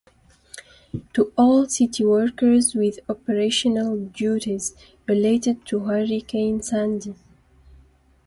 To 1.13 1.31
all 1.37 1.67
City 1.69 2.03
workers 2.03 2.73
with 2.73 2.97
operational 3.07 3.97
duties 4.03 4.73
related 5.07 5.63
to 5.67 5.81
Hurricane 5.81 6.63
Sandy: 6.63 7.13